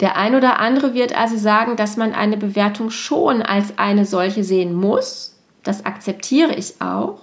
Der 0.00 0.16
ein 0.16 0.34
oder 0.34 0.58
andere 0.58 0.94
wird 0.94 1.14
also 1.14 1.36
sagen, 1.36 1.76
dass 1.76 1.98
man 1.98 2.14
eine 2.14 2.38
Bewertung 2.38 2.88
schon 2.88 3.42
als 3.42 3.78
eine 3.78 4.06
solche 4.06 4.42
sehen 4.42 4.74
muss. 4.74 5.36
Das 5.62 5.84
akzeptiere 5.84 6.54
ich 6.54 6.80
auch. 6.80 7.20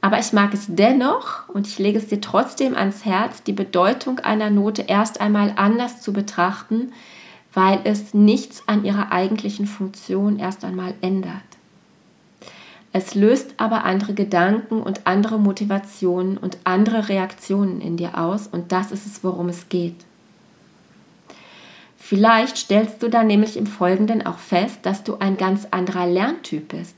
Aber 0.00 0.18
ich 0.18 0.32
mag 0.32 0.52
es 0.52 0.66
dennoch 0.68 1.48
und 1.48 1.68
ich 1.68 1.78
lege 1.78 1.98
es 1.98 2.08
dir 2.08 2.20
trotzdem 2.20 2.74
ans 2.74 3.04
Herz, 3.04 3.44
die 3.44 3.52
Bedeutung 3.52 4.18
einer 4.20 4.50
Note 4.50 4.82
erst 4.82 5.20
einmal 5.20 5.52
anders 5.56 6.00
zu 6.00 6.12
betrachten, 6.12 6.92
weil 7.52 7.80
es 7.84 8.14
nichts 8.14 8.62
an 8.66 8.84
ihrer 8.84 9.12
eigentlichen 9.12 9.66
Funktion 9.66 10.38
erst 10.38 10.64
einmal 10.64 10.94
ändert. 11.00 11.42
Es 12.92 13.14
löst 13.14 13.54
aber 13.56 13.84
andere 13.84 14.14
Gedanken 14.14 14.82
und 14.82 15.06
andere 15.06 15.38
Motivationen 15.38 16.36
und 16.36 16.58
andere 16.64 17.08
Reaktionen 17.08 17.80
in 17.80 17.96
dir 17.96 18.18
aus 18.18 18.48
und 18.48 18.72
das 18.72 18.90
ist 18.90 19.06
es, 19.06 19.22
worum 19.22 19.48
es 19.48 19.68
geht. 19.68 19.96
Vielleicht 21.96 22.56
stellst 22.56 23.02
du 23.02 23.08
dann 23.08 23.28
nämlich 23.28 23.56
im 23.56 23.66
Folgenden 23.66 24.26
auch 24.26 24.38
fest, 24.38 24.80
dass 24.82 25.04
du 25.04 25.18
ein 25.18 25.36
ganz 25.36 25.68
anderer 25.70 26.08
Lerntyp 26.08 26.68
bist. 26.68 26.96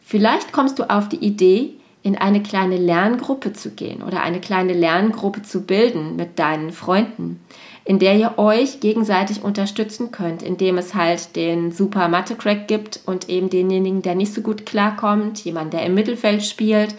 Vielleicht 0.00 0.52
kommst 0.52 0.80
du 0.80 0.90
auf 0.90 1.08
die 1.08 1.24
Idee, 1.24 1.74
in 2.02 2.16
eine 2.16 2.42
kleine 2.42 2.76
Lerngruppe 2.76 3.52
zu 3.52 3.70
gehen 3.70 4.02
oder 4.02 4.22
eine 4.22 4.40
kleine 4.40 4.72
Lerngruppe 4.72 5.42
zu 5.42 5.60
bilden 5.62 6.16
mit 6.16 6.38
deinen 6.38 6.72
Freunden, 6.72 7.40
in 7.84 7.98
der 7.98 8.16
ihr 8.16 8.38
euch 8.38 8.80
gegenseitig 8.80 9.42
unterstützen 9.42 10.10
könnt, 10.10 10.42
indem 10.42 10.78
es 10.78 10.94
halt 10.94 11.34
den 11.36 11.72
super 11.72 12.08
Mathe-Crack 12.08 12.68
gibt 12.68 13.00
und 13.06 13.28
eben 13.28 13.50
denjenigen, 13.50 14.02
der 14.02 14.14
nicht 14.14 14.34
so 14.34 14.42
gut 14.42 14.66
klarkommt, 14.66 15.44
jemand, 15.44 15.72
der 15.72 15.84
im 15.84 15.94
Mittelfeld 15.94 16.44
spielt, 16.44 16.94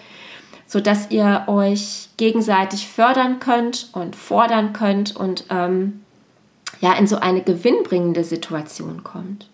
sodass 0.66 1.12
ihr 1.12 1.44
euch 1.48 2.10
gegenseitig 2.18 2.88
fördern 2.88 3.40
könnt 3.40 3.90
und 3.94 4.16
fordern 4.16 4.74
könnt 4.74 5.16
und 5.16 5.46
ähm, 5.50 6.02
ja 6.80 6.94
in 6.94 7.08
so 7.08 7.18
eine 7.18 7.42
gewinnbringende 7.42 8.24
Situation 8.24 9.04
kommt. 9.04 9.48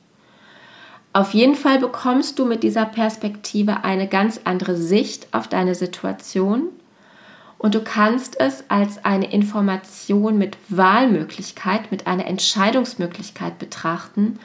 Auf 1.13 1.33
jeden 1.33 1.55
Fall 1.55 1.79
bekommst 1.79 2.37
du 2.37 2.45
mit 2.45 2.63
dieser 2.63 2.85
Perspektive 2.85 3.83
eine 3.83 4.07
ganz 4.07 4.41
andere 4.43 4.77
Sicht 4.77 5.27
auf 5.31 5.47
deine 5.47 5.73
Situation 5.73 6.69
und 7.59 7.75
du 7.75 7.83
kannst 7.83 8.39
es 8.39 8.63
als 8.69 9.03
eine 9.03 9.31
Information 9.31 10.37
mit 10.37 10.57
Wahlmöglichkeit, 10.69 11.91
mit 11.91 12.05
einer 12.05 12.25
Entscheidungsmöglichkeit 12.25 13.57
betrachten, 13.57 14.39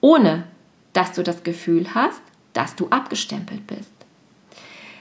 ohne 0.00 0.44
dass 0.92 1.12
du 1.12 1.22
das 1.22 1.42
Gefühl 1.42 1.94
hast, 1.94 2.20
dass 2.52 2.76
du 2.76 2.88
abgestempelt 2.88 3.66
bist. 3.66 3.90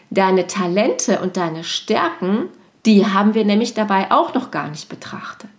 Deine 0.09 0.47
Talente 0.47 1.19
und 1.19 1.37
deine 1.37 1.63
Stärken, 1.63 2.49
die 2.85 3.05
haben 3.05 3.33
wir 3.33 3.45
nämlich 3.45 3.73
dabei 3.73 4.11
auch 4.11 4.33
noch 4.33 4.51
gar 4.51 4.69
nicht 4.69 4.89
betrachtet. 4.89 5.49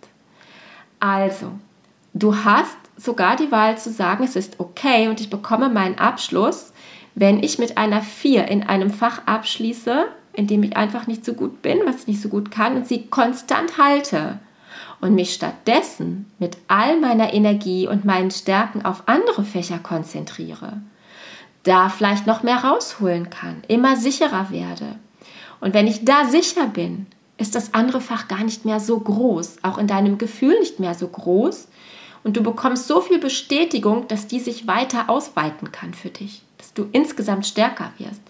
Also, 0.99 1.51
du 2.13 2.35
hast 2.43 2.77
sogar 2.97 3.35
die 3.35 3.51
Wahl 3.51 3.77
zu 3.77 3.91
sagen, 3.91 4.23
es 4.23 4.35
ist 4.35 4.59
okay 4.59 5.07
und 5.07 5.19
ich 5.19 5.29
bekomme 5.29 5.69
meinen 5.69 5.97
Abschluss, 5.97 6.73
wenn 7.13 7.43
ich 7.43 7.59
mit 7.59 7.77
einer 7.77 8.01
4 8.01 8.47
in 8.47 8.63
einem 8.63 8.89
Fach 8.89 9.21
abschließe, 9.25 10.07
in 10.35 10.47
dem 10.47 10.63
ich 10.63 10.77
einfach 10.77 11.07
nicht 11.07 11.25
so 11.25 11.33
gut 11.33 11.61
bin, 11.61 11.79
was 11.85 12.01
ich 12.01 12.07
nicht 12.07 12.21
so 12.21 12.29
gut 12.29 12.51
kann 12.51 12.75
und 12.75 12.87
sie 12.87 13.07
konstant 13.07 13.77
halte 13.77 14.39
und 15.01 15.15
mich 15.15 15.33
stattdessen 15.33 16.31
mit 16.39 16.57
all 16.67 16.99
meiner 16.99 17.33
Energie 17.33 17.87
und 17.87 18.05
meinen 18.05 18.31
Stärken 18.31 18.85
auf 18.85 19.03
andere 19.07 19.43
Fächer 19.43 19.79
konzentriere, 19.79 20.81
da 21.63 21.89
vielleicht 21.89 22.27
noch 22.27 22.43
mehr 22.43 22.63
rausholen 22.63 23.29
kann, 23.29 23.63
immer 23.67 23.97
sicherer 23.97 24.51
werde. 24.51 24.95
Und 25.59 25.73
wenn 25.73 25.87
ich 25.87 26.05
da 26.05 26.25
sicher 26.25 26.67
bin, 26.67 27.07
ist 27.37 27.55
das 27.55 27.73
andere 27.73 28.01
Fach 28.01 28.27
gar 28.27 28.43
nicht 28.43 28.65
mehr 28.65 28.79
so 28.79 28.99
groß, 28.99 29.57
auch 29.63 29.77
in 29.77 29.87
deinem 29.87 30.17
Gefühl 30.17 30.57
nicht 30.59 30.79
mehr 30.79 30.93
so 30.93 31.07
groß. 31.07 31.67
Und 32.23 32.37
du 32.37 32.43
bekommst 32.43 32.87
so 32.87 33.01
viel 33.01 33.19
Bestätigung, 33.19 34.07
dass 34.07 34.27
die 34.27 34.39
sich 34.39 34.67
weiter 34.67 35.09
ausweiten 35.09 35.71
kann 35.71 35.93
für 35.93 36.09
dich, 36.09 36.41
dass 36.57 36.73
du 36.73 36.87
insgesamt 36.91 37.45
stärker 37.45 37.91
wirst. 37.97 38.21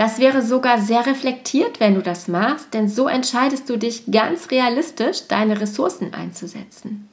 Das 0.00 0.18
wäre 0.18 0.40
sogar 0.40 0.80
sehr 0.80 1.04
reflektiert, 1.04 1.78
wenn 1.78 1.94
du 1.94 2.00
das 2.00 2.26
machst, 2.26 2.72
denn 2.72 2.88
so 2.88 3.06
entscheidest 3.06 3.68
du 3.68 3.76
dich 3.76 4.10
ganz 4.10 4.50
realistisch, 4.50 5.28
deine 5.28 5.60
Ressourcen 5.60 6.14
einzusetzen. 6.14 7.10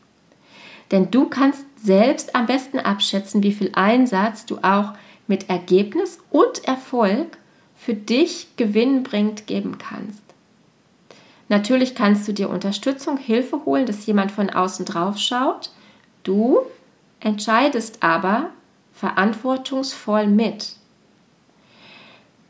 Denn 0.91 1.11
du 1.11 1.25
kannst 1.27 1.65
selbst 1.83 2.33
am 2.33 2.45
besten 2.45 2.79
abschätzen, 2.79 3.43
wie 3.43 3.51
viel 3.51 3.71
Einsatz 3.73 4.45
du 4.45 4.59
auch 4.61 4.93
mit 5.27 5.49
Ergebnis 5.49 6.19
und 6.29 6.63
Erfolg 6.63 7.37
für 7.75 7.93
dich 7.93 8.55
gewinnbringend 8.55 9.47
geben 9.47 9.79
kannst. 9.79 10.23
Natürlich 11.49 11.93
kannst 11.93 12.25
du 12.25 12.31
dir 12.31 12.49
Unterstützung, 12.49 13.17
Hilfe 13.17 13.65
holen, 13.65 13.85
dass 13.85 14.05
jemand 14.05 14.31
von 14.31 14.49
außen 14.49 14.85
drauf 14.85 15.17
schaut. 15.17 15.71
Du 16.23 16.59
entscheidest 17.19 18.01
aber 18.01 18.51
verantwortungsvoll 18.93 20.27
mit. 20.27 20.76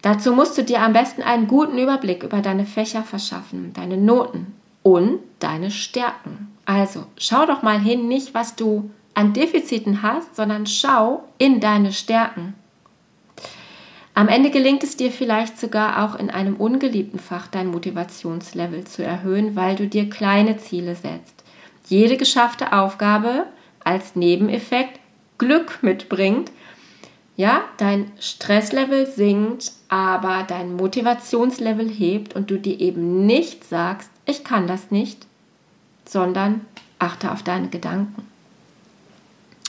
Dazu 0.01 0.33
musst 0.33 0.57
du 0.57 0.63
dir 0.63 0.81
am 0.81 0.93
besten 0.93 1.21
einen 1.21 1.47
guten 1.47 1.77
Überblick 1.77 2.23
über 2.23 2.41
deine 2.41 2.65
Fächer 2.65 3.03
verschaffen, 3.03 3.73
deine 3.73 3.97
Noten 3.97 4.53
und 4.83 5.19
deine 5.39 5.71
Stärken. 5.71 6.55
Also 6.65 7.05
schau 7.17 7.45
doch 7.45 7.61
mal 7.61 7.79
hin, 7.79 8.07
nicht 8.07 8.33
was 8.33 8.55
du 8.55 8.89
an 9.13 9.33
Defiziten 9.33 10.03
hast, 10.03 10.35
sondern 10.35 10.67
schau 10.67 11.23
in 11.37 11.59
deine 11.59 11.91
Stärken. 11.91 12.53
Am 14.13 14.29
Ende 14.29 14.49
gelingt 14.49 14.83
es 14.83 14.97
dir 14.97 15.11
vielleicht 15.11 15.59
sogar 15.59 16.03
auch 16.03 16.15
in 16.17 16.29
einem 16.31 16.55
ungeliebten 16.55 17.19
Fach 17.19 17.47
dein 17.47 17.67
Motivationslevel 17.67 18.83
zu 18.85 19.03
erhöhen, 19.03 19.55
weil 19.55 19.75
du 19.75 19.87
dir 19.87 20.09
kleine 20.09 20.57
Ziele 20.57 20.95
setzt. 20.95 21.43
Jede 21.87 22.17
geschaffte 22.17 22.73
Aufgabe 22.73 23.45
als 23.83 24.15
Nebeneffekt 24.15 24.99
Glück 25.37 25.83
mitbringt. 25.83 26.51
Ja, 27.37 27.65
dein 27.77 28.11
Stresslevel 28.19 29.05
sinkt, 29.05 29.71
aber 29.89 30.43
dein 30.47 30.75
Motivationslevel 30.75 31.87
hebt 31.87 32.35
und 32.35 32.49
du 32.49 32.57
dir 32.57 32.79
eben 32.79 33.27
nicht 33.27 33.63
sagst, 33.63 34.09
ich 34.25 34.43
kann 34.43 34.65
das 34.65 34.89
nicht, 34.89 35.27
sondern 36.03 36.61
achte 36.97 37.31
auf 37.31 37.43
deine 37.43 37.69
Gedanken. 37.69 38.27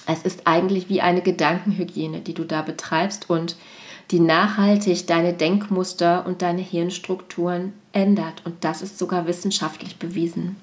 Es 0.07 0.23
ist 0.23 0.47
eigentlich 0.47 0.89
wie 0.89 1.03
eine 1.03 1.21
Gedankenhygiene, 1.21 2.21
die 2.21 2.33
du 2.33 2.45
da 2.45 2.63
betreibst 2.63 3.29
und 3.29 3.57
die 4.11 4.21
nachhaltig 4.21 5.07
deine 5.07 5.35
Denkmuster 5.35 6.25
und 6.27 6.41
deine 6.41 6.63
Hirnstrukturen 6.63 7.75
ändert. 7.93 8.41
Und 8.47 8.65
das 8.65 8.81
ist 8.81 8.97
sogar 8.99 9.27
wissenschaftlich 9.27 9.99
bewiesen. 9.99 10.57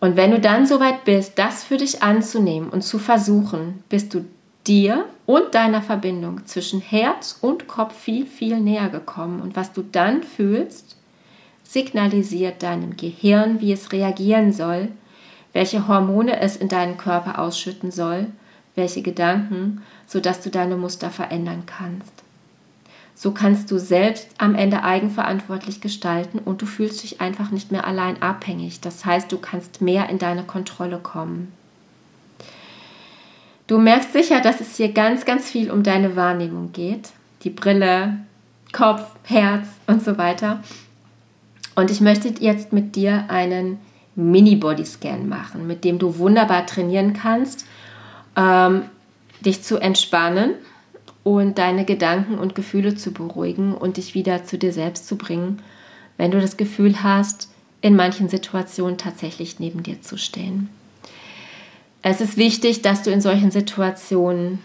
Und 0.00 0.16
wenn 0.16 0.32
du 0.32 0.40
dann 0.40 0.66
soweit 0.66 1.04
bist, 1.04 1.38
das 1.38 1.62
für 1.62 1.76
dich 1.76 2.02
anzunehmen 2.02 2.68
und 2.68 2.82
zu 2.82 2.98
versuchen, 2.98 3.84
bist 3.88 4.12
du 4.12 4.24
dir 4.66 5.06
und 5.26 5.54
deiner 5.54 5.82
Verbindung 5.82 6.46
zwischen 6.46 6.80
Herz 6.80 7.38
und 7.40 7.68
Kopf 7.68 7.94
viel, 7.94 8.26
viel 8.26 8.60
näher 8.60 8.88
gekommen. 8.88 9.40
Und 9.40 9.56
was 9.56 9.72
du 9.72 9.82
dann 9.82 10.22
fühlst, 10.22 10.96
signalisiert 11.62 12.62
deinem 12.62 12.96
Gehirn, 12.96 13.60
wie 13.60 13.72
es 13.72 13.92
reagieren 13.92 14.52
soll, 14.52 14.88
welche 15.52 15.88
Hormone 15.88 16.40
es 16.40 16.56
in 16.56 16.68
deinen 16.68 16.96
Körper 16.96 17.38
ausschütten 17.38 17.90
soll, 17.90 18.26
welche 18.74 19.02
Gedanken, 19.02 19.82
sodass 20.06 20.40
du 20.40 20.50
deine 20.50 20.76
Muster 20.76 21.10
verändern 21.10 21.64
kannst. 21.66 22.12
So 23.14 23.30
kannst 23.30 23.70
du 23.70 23.78
selbst 23.78 24.28
am 24.36 24.54
Ende 24.54 24.84
eigenverantwortlich 24.84 25.80
gestalten 25.80 26.38
und 26.38 26.60
du 26.60 26.66
fühlst 26.66 27.02
dich 27.02 27.22
einfach 27.22 27.50
nicht 27.50 27.72
mehr 27.72 27.86
allein 27.86 28.20
abhängig. 28.20 28.82
Das 28.82 29.06
heißt, 29.06 29.32
du 29.32 29.38
kannst 29.38 29.80
mehr 29.80 30.10
in 30.10 30.18
deine 30.18 30.44
Kontrolle 30.44 30.98
kommen. 30.98 31.50
Du 33.66 33.78
merkst 33.78 34.12
sicher, 34.12 34.40
dass 34.40 34.60
es 34.60 34.76
hier 34.76 34.92
ganz, 34.92 35.24
ganz 35.24 35.50
viel 35.50 35.70
um 35.70 35.82
deine 35.82 36.14
Wahrnehmung 36.14 36.72
geht. 36.72 37.10
Die 37.42 37.50
Brille, 37.50 38.18
Kopf, 38.72 39.02
Herz 39.24 39.66
und 39.86 40.04
so 40.04 40.18
weiter. 40.18 40.62
Und 41.74 41.90
ich 41.90 42.00
möchte 42.00 42.32
jetzt 42.40 42.72
mit 42.72 42.94
dir 42.94 43.24
einen 43.28 43.78
Mini-Body-Scan 44.14 45.26
machen, 45.28 45.66
mit 45.66 45.84
dem 45.84 45.98
du 45.98 46.18
wunderbar 46.18 46.64
trainieren 46.64 47.12
kannst, 47.12 47.66
ähm, 48.36 48.82
dich 49.40 49.62
zu 49.62 49.78
entspannen 49.78 50.54
und 51.22 51.58
deine 51.58 51.84
Gedanken 51.84 52.38
und 52.38 52.54
Gefühle 52.54 52.94
zu 52.94 53.12
beruhigen 53.12 53.74
und 53.74 53.96
dich 53.96 54.14
wieder 54.14 54.44
zu 54.44 54.58
dir 54.58 54.72
selbst 54.72 55.08
zu 55.08 55.16
bringen, 55.16 55.60
wenn 56.16 56.30
du 56.30 56.40
das 56.40 56.56
Gefühl 56.56 57.02
hast, 57.02 57.50
in 57.82 57.94
manchen 57.94 58.28
Situationen 58.28 58.96
tatsächlich 58.96 59.60
neben 59.60 59.82
dir 59.82 60.00
zu 60.00 60.16
stehen. 60.16 60.70
Es 62.08 62.20
ist 62.20 62.36
wichtig, 62.36 62.82
dass 62.82 63.02
du 63.02 63.10
in 63.10 63.20
solchen 63.20 63.50
Situationen 63.50 64.60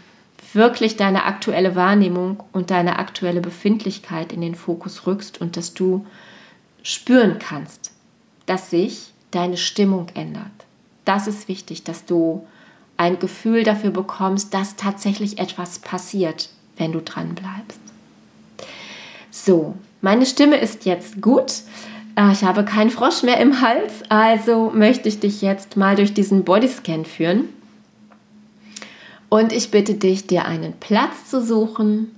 wirklich 0.53 0.95
deine 0.95 1.25
aktuelle 1.25 1.75
Wahrnehmung 1.75 2.43
und 2.51 2.69
deine 2.69 3.00
aktuelle 3.00 3.41
Befindlichkeit 3.41 4.31
in 4.31 4.41
den 4.41 4.53
Fokus 4.53 5.07
rückst 5.07 5.41
und 5.41 5.57
dass 5.57 5.74
du 5.74 6.05
spüren 6.83 7.39
kannst, 7.39 7.93
dass 8.45 8.69
sich 8.69 9.12
deine 9.31 9.57
Stimmung 9.57 10.10
ändert. 10.13 10.51
Das 11.03 11.25
ist 11.25 11.48
wichtig, 11.48 11.83
dass 11.83 12.05
du 12.05 12.45
ein 12.95 13.17
Gefühl 13.17 13.63
dafür 13.63 13.89
bekommst, 13.89 14.53
dass 14.53 14.75
tatsächlich 14.75 15.39
etwas 15.39 15.79
passiert, 15.79 16.50
wenn 16.77 16.91
du 16.91 17.01
dran 17.01 17.33
bleibst. 17.33 17.81
So, 19.31 19.74
meine 20.01 20.27
Stimme 20.27 20.57
ist 20.57 20.86
jetzt 20.86 21.24
gut. 21.24 21.53
Äh, 22.22 22.32
ich 22.32 22.44
habe 22.44 22.63
keinen 22.63 22.90
Frosch 22.90 23.24
mehr 23.24 23.40
im 23.40 23.62
Hals, 23.62 24.04
also 24.10 24.72
möchte 24.74 25.10
ich 25.10 25.20
dich 25.20 25.42
jetzt 25.42 25.78
mal 25.78 25.96
durch 25.96 26.13
diesen 26.13 26.44
Bodyscan 26.44 27.06
führen. 27.06 27.50
Und 29.30 29.54
ich 29.54 29.72
bitte 29.72 29.94
dich, 29.94 30.28
dir 30.28 30.46
einen 30.46 30.74
Platz 30.74 31.30
zu 31.30 31.42
suchen, 31.42 32.13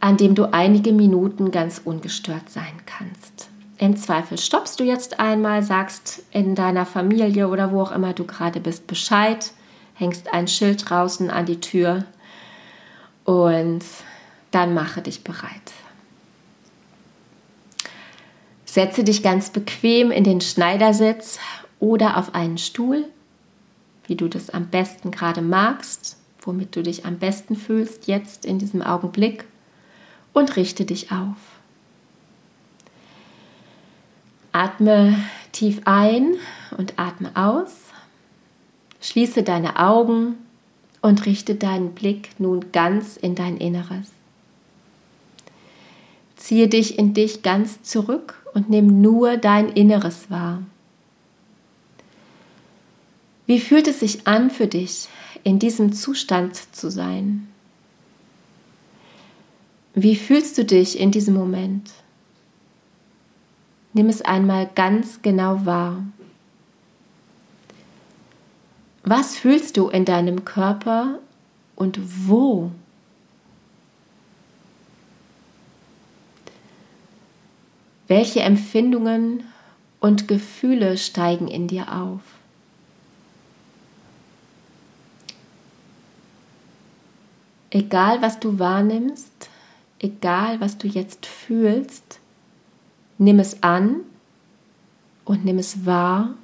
an 0.00 0.16
dem 0.16 0.34
du 0.34 0.52
einige 0.52 0.92
Minuten 0.92 1.50
ganz 1.50 1.80
ungestört 1.84 2.50
sein 2.50 2.82
kannst. 2.84 3.48
Im 3.78 3.96
Zweifel 3.96 4.38
stoppst 4.38 4.80
du 4.80 4.84
jetzt 4.84 5.20
einmal, 5.20 5.62
sagst 5.62 6.24
in 6.32 6.56
deiner 6.56 6.84
Familie 6.84 7.48
oder 7.48 7.70
wo 7.70 7.82
auch 7.82 7.92
immer 7.92 8.12
du 8.12 8.24
gerade 8.24 8.58
bist 8.58 8.88
Bescheid 8.88 9.52
hängst 9.98 10.32
ein 10.32 10.46
Schild 10.46 10.88
draußen 10.88 11.28
an 11.28 11.46
die 11.46 11.60
Tür 11.60 12.04
und 13.24 13.82
dann 14.52 14.74
mache 14.74 15.02
dich 15.02 15.24
bereit. 15.24 15.72
Setze 18.68 19.02
dich 19.02 19.22
ganz 19.22 19.48
bequem 19.48 20.10
in 20.10 20.24
den 20.24 20.42
Schneidersitz 20.42 21.38
oder 21.80 22.18
auf 22.18 22.34
einen 22.34 22.58
Stuhl, 22.58 23.06
wie 24.06 24.14
du 24.14 24.28
das 24.28 24.50
am 24.50 24.66
besten 24.66 25.10
gerade 25.10 25.40
magst, 25.40 26.18
womit 26.42 26.76
du 26.76 26.82
dich 26.82 27.06
am 27.06 27.18
besten 27.18 27.56
fühlst 27.56 28.08
jetzt 28.08 28.44
in 28.44 28.58
diesem 28.58 28.82
Augenblick 28.82 29.46
und 30.34 30.54
richte 30.56 30.84
dich 30.84 31.10
auf. 31.10 31.36
Atme 34.52 35.18
tief 35.52 35.80
ein 35.86 36.34
und 36.76 36.98
atme 36.98 37.30
aus. 37.36 37.72
Schließe 39.00 39.44
deine 39.44 39.78
Augen 39.78 40.34
und 41.00 41.24
richte 41.24 41.54
deinen 41.54 41.94
Blick 41.94 42.38
nun 42.38 42.70
ganz 42.70 43.16
in 43.16 43.34
dein 43.34 43.56
Inneres. 43.56 44.10
Ziehe 46.36 46.68
dich 46.68 46.98
in 46.98 47.14
dich 47.14 47.42
ganz 47.42 47.82
zurück 47.82 48.34
und 48.58 48.68
nimm 48.68 49.00
nur 49.00 49.36
dein 49.36 49.68
Inneres 49.68 50.32
wahr. 50.32 50.64
Wie 53.46 53.60
fühlt 53.60 53.86
es 53.86 54.00
sich 54.00 54.26
an 54.26 54.50
für 54.50 54.66
dich, 54.66 55.06
in 55.44 55.60
diesem 55.60 55.92
Zustand 55.92 56.56
zu 56.74 56.90
sein? 56.90 57.46
Wie 59.94 60.16
fühlst 60.16 60.58
du 60.58 60.64
dich 60.64 60.98
in 60.98 61.12
diesem 61.12 61.34
Moment? 61.34 61.92
Nimm 63.92 64.08
es 64.08 64.22
einmal 64.22 64.68
ganz 64.74 65.22
genau 65.22 65.64
wahr. 65.64 66.02
Was 69.04 69.36
fühlst 69.36 69.76
du 69.76 69.88
in 69.88 70.04
deinem 70.04 70.44
Körper 70.44 71.20
und 71.76 72.00
wo? 72.26 72.72
Welche 78.08 78.40
Empfindungen 78.40 79.44
und 80.00 80.28
Gefühle 80.28 80.96
steigen 80.96 81.46
in 81.48 81.68
dir 81.68 81.92
auf? 81.92 82.20
Egal 87.70 88.22
was 88.22 88.40
du 88.40 88.58
wahrnimmst, 88.58 89.50
egal 90.00 90.60
was 90.60 90.78
du 90.78 90.88
jetzt 90.88 91.26
fühlst, 91.26 92.18
nimm 93.18 93.38
es 93.38 93.62
an 93.62 94.00
und 95.24 95.44
nimm 95.44 95.58
es 95.58 95.84
wahr 95.84 96.34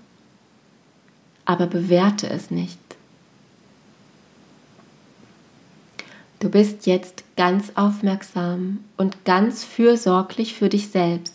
aber 1.44 1.66
bewerte 1.66 2.28
es 2.28 2.50
nicht. 2.50 2.78
Du 6.40 6.48
bist 6.50 6.86
jetzt 6.86 7.24
ganz 7.36 7.72
aufmerksam 7.74 8.84
und 8.96 9.24
ganz 9.24 9.64
fürsorglich 9.64 10.54
für 10.54 10.68
dich 10.68 10.88
selbst. 10.88 11.34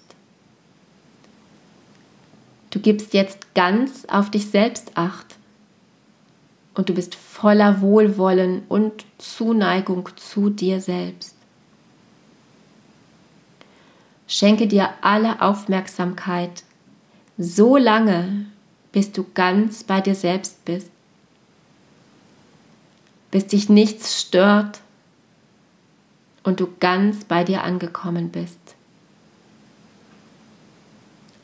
Du 2.71 2.79
gibst 2.79 3.13
jetzt 3.13 3.53
ganz 3.55 4.05
auf 4.05 4.29
dich 4.29 4.47
selbst 4.47 4.91
acht 4.95 5.36
und 6.75 6.89
du 6.89 6.93
bist 6.93 7.15
voller 7.15 7.82
Wohlwollen 7.82 8.63
und 8.69 9.05
Zuneigung 9.17 10.10
zu 10.15 10.49
dir 10.49 10.79
selbst. 10.82 11.36
Schenke 14.27 14.67
dir 14.67 14.89
alle 15.01 15.41
Aufmerksamkeit 15.41 16.63
so 17.39 17.77
lange, 17.77 18.45
bis 18.91 19.12
du 19.12 19.25
ganz 19.34 19.84
bei 19.84 20.01
dir 20.01 20.13
selbst 20.13 20.63
bist, 20.65 20.91
bis 23.32 23.47
dich 23.47 23.69
nichts 23.69 24.21
stört 24.21 24.82
und 26.43 26.60
du 26.60 26.67
ganz 26.79 27.25
bei 27.25 27.43
dir 27.43 27.63
angekommen 27.63 28.29
bist. 28.29 28.60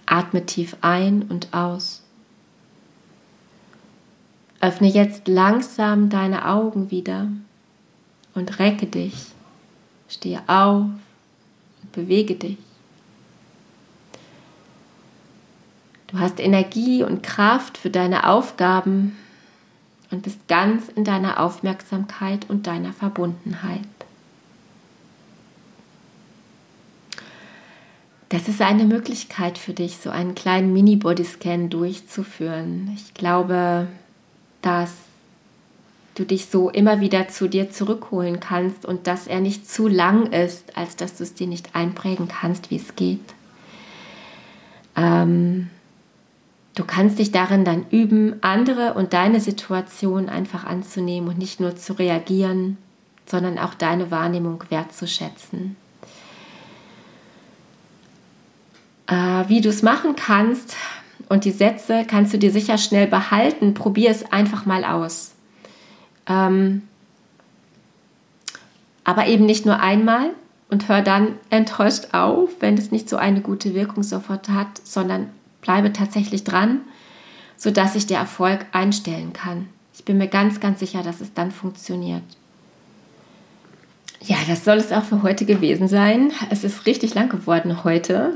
Atme 0.06 0.46
tief 0.46 0.78
ein 0.82 1.24
und 1.24 1.54
aus. 1.54 2.04
Öffne 4.62 4.88
jetzt 4.88 5.28
langsam 5.28 6.10
deine 6.10 6.48
Augen 6.48 6.92
wieder 6.92 7.28
und 8.34 8.60
recke 8.60 8.86
dich. 8.86 9.28
Stehe 10.08 10.42
auf 10.48 10.86
und 10.86 11.92
bewege 11.92 12.36
dich. 12.36 12.58
Du 16.08 16.20
hast 16.20 16.40
Energie 16.40 17.04
und 17.04 17.24
Kraft 17.24 17.78
für 17.78 17.90
deine 17.90 18.30
Aufgaben 18.30 19.18
und 20.12 20.22
bist 20.22 20.48
ganz 20.48 20.88
in 20.90 21.04
deiner 21.04 21.40
Aufmerksamkeit 21.40 22.50
und 22.50 22.68
deiner 22.68 22.94
Verbundenheit. 22.94 23.82
Das 28.30 28.48
ist 28.48 28.62
eine 28.62 28.86
Möglichkeit 28.86 29.58
für 29.58 29.74
dich, 29.74 29.98
so 29.98 30.10
einen 30.10 30.36
kleinen 30.36 30.74
Mini-Bodyscan 30.74 31.70
durchzuführen. 31.70 32.92
Ich 32.96 33.14
glaube, 33.14 33.88
dass 34.62 34.92
du 36.16 36.26
dich 36.26 36.48
so 36.48 36.70
immer 36.70 37.02
wieder 37.02 37.28
zu 37.28 37.48
dir 37.48 37.70
zurückholen 37.70 38.40
kannst 38.40 38.86
und 38.86 39.06
dass 39.06 39.28
er 39.28 39.42
nicht 39.42 39.70
zu 39.70 39.88
lang 39.88 40.32
ist, 40.32 40.78
als 40.78 40.96
dass 40.96 41.18
du 41.18 41.24
es 41.24 41.34
dir 41.36 41.48
nicht 41.48 41.76
einprägen 41.76 42.28
kannst, 42.28 42.72
wie 42.72 42.78
es 42.78 42.96
geht. 42.96 43.34
Ähm, 44.96 45.70
Du 46.76 46.84
kannst 46.84 47.20
dich 47.20 47.32
darin 47.32 47.64
dann 47.64 47.86
üben, 47.90 48.36
andere 48.42 48.96
und 48.96 49.14
deine 49.14 49.40
Situation 49.40 50.28
einfach 50.28 50.66
anzunehmen 50.66 51.30
und 51.30 51.38
nicht 51.38 51.62
nur 51.62 51.78
zu 51.78 51.94
reagieren, 51.94 52.78
sondern 53.26 53.58
auch 53.58 53.74
deine 53.74 54.12
Wahrnehmung 54.12 54.62
wertzuschätzen. 54.70 55.78
Äh, 59.08 59.48
wie 59.48 59.62
du 59.62 59.70
es 59.70 59.84
machen 59.84 60.16
kannst 60.16 60.76
und 61.30 61.46
die 61.46 61.52
Sätze 61.52 62.06
kannst 62.08 62.34
du 62.34 62.38
dir 62.38 62.52
sicher 62.52 62.78
schnell 62.78 63.08
behalten. 63.08 63.74
Probier 63.74 64.10
es 64.10 64.32
einfach 64.32 64.66
mal 64.66 64.84
aus. 64.84 65.34
Ähm, 66.28 66.84
aber 69.04 69.28
eben 69.28 69.46
nicht 69.46 69.66
nur 69.66 69.80
einmal 69.80 70.32
und 70.70 70.90
hör 70.90 71.02
dann 71.02 71.36
enttäuscht 71.52 72.14
auf, 72.14 72.50
wenn 72.60 72.78
es 72.78 72.92
nicht 72.92 73.08
so 73.08 73.18
eine 73.18 73.42
gute 73.42 73.76
Wirkung 73.76 74.02
sofort 74.02 74.50
hat, 74.50 74.82
sondern 74.84 75.30
bleibe 75.62 75.94
tatsächlich 75.94 76.44
dran, 76.44 76.82
sodass 77.58 77.96
ich 77.96 78.08
der 78.08 78.20
Erfolg 78.20 78.66
einstellen 78.72 79.34
kann. 79.34 79.68
Ich 79.94 80.04
bin 80.04 80.18
mir 80.18 80.28
ganz, 80.28 80.60
ganz 80.60 80.80
sicher, 80.80 81.04
dass 81.04 81.22
es 81.22 81.34
dann 81.34 81.52
funktioniert. 81.52 82.24
Ja, 84.22 84.38
das 84.48 84.66
soll 84.66 84.78
es 84.78 84.92
auch 84.92 85.04
für 85.04 85.24
heute 85.24 85.46
gewesen 85.46 85.88
sein. 85.88 86.32
Es 86.50 86.64
ist 86.64 86.86
richtig 86.86 87.14
lang 87.14 87.30
geworden 87.30 87.84
heute. 87.84 88.34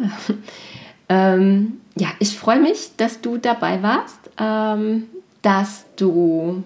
ähm, 1.09 1.79
ja, 1.95 2.09
ich 2.19 2.37
freue 2.37 2.59
mich, 2.59 2.91
dass 2.97 3.21
du 3.21 3.37
dabei 3.37 3.81
warst, 3.81 4.19
ähm, 4.39 5.05
dass 5.41 5.85
du 5.95 6.63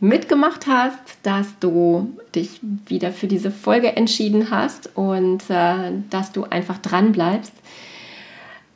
mitgemacht 0.00 0.66
hast, 0.66 0.98
dass 1.22 1.58
du 1.58 2.16
dich 2.34 2.60
wieder 2.86 3.12
für 3.12 3.26
diese 3.26 3.50
Folge 3.50 3.96
entschieden 3.96 4.50
hast 4.50 4.90
und 4.94 5.42
äh, 5.48 5.92
dass 6.10 6.32
du 6.32 6.44
einfach 6.44 6.78
dran 6.78 7.12
bleibst. 7.12 7.52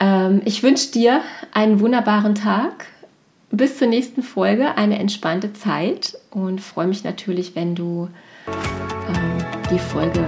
Ähm, 0.00 0.40
ich 0.44 0.62
wünsche 0.62 0.90
dir 0.90 1.20
einen 1.52 1.80
wunderbaren 1.80 2.34
Tag. 2.34 2.86
Bis 3.52 3.78
zur 3.78 3.88
nächsten 3.88 4.22
Folge 4.22 4.76
eine 4.76 4.98
entspannte 4.98 5.52
Zeit 5.52 6.16
und 6.30 6.60
freue 6.60 6.86
mich 6.86 7.02
natürlich, 7.02 7.56
wenn 7.56 7.74
du 7.74 8.08
die 9.70 9.78
Folge 9.78 10.24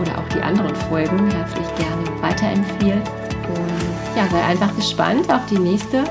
oder 0.00 0.18
auch 0.18 0.28
die 0.28 0.40
anderen 0.40 0.74
Folgen 0.74 1.30
herzlich 1.30 1.66
gerne 1.76 2.22
weiterempfiehlst. 2.22 3.12
Und 3.48 4.16
ja, 4.16 4.26
sei 4.30 4.42
einfach 4.42 4.74
gespannt 4.74 5.32
auf 5.32 5.44
die 5.46 5.58
nächste. 5.58 6.04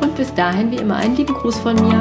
Und 0.00 0.14
bis 0.14 0.32
dahin, 0.34 0.70
wie 0.70 0.76
immer, 0.76 0.96
einen 0.96 1.16
lieben 1.16 1.34
Gruß 1.34 1.58
von 1.58 1.74
mir. 1.74 2.00